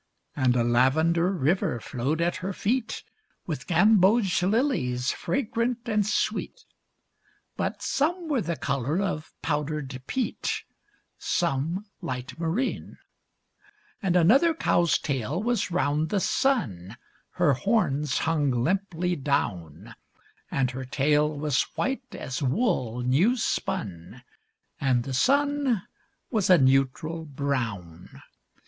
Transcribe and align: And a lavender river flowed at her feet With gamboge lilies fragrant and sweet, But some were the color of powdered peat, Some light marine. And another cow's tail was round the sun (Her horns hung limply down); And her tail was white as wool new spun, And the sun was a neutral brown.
And 0.35 0.55
a 0.55 0.63
lavender 0.63 1.31
river 1.31 1.79
flowed 1.79 2.21
at 2.21 2.37
her 2.37 2.53
feet 2.53 3.03
With 3.45 3.67
gamboge 3.67 4.41
lilies 4.41 5.11
fragrant 5.11 5.87
and 5.87 6.07
sweet, 6.07 6.65
But 7.55 7.83
some 7.83 8.27
were 8.27 8.41
the 8.41 8.55
color 8.55 8.99
of 8.99 9.31
powdered 9.43 10.01
peat, 10.07 10.63
Some 11.19 11.85
light 12.01 12.39
marine. 12.39 12.97
And 14.01 14.15
another 14.15 14.55
cow's 14.55 14.97
tail 14.97 15.39
was 15.39 15.69
round 15.69 16.09
the 16.09 16.19
sun 16.19 16.97
(Her 17.33 17.53
horns 17.53 18.17
hung 18.17 18.49
limply 18.49 19.15
down); 19.15 19.93
And 20.49 20.71
her 20.71 20.83
tail 20.83 21.29
was 21.29 21.61
white 21.75 22.15
as 22.15 22.41
wool 22.41 23.03
new 23.03 23.37
spun, 23.37 24.23
And 24.79 25.03
the 25.03 25.13
sun 25.13 25.83
was 26.31 26.49
a 26.49 26.57
neutral 26.57 27.23
brown. 27.23 28.19